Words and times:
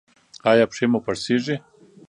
ایا 0.49 0.65
پښې 0.71 0.85
مو 0.91 0.99
پړسیږي؟ 1.05 1.55